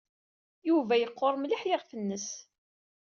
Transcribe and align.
Yuba 0.69 0.93
yeqqur 0.97 1.33
mliḥ 1.37 1.61
yiɣef-nnes. 1.65 2.27